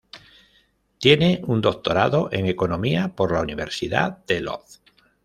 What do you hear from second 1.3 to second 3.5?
un Doctorado en Economía por la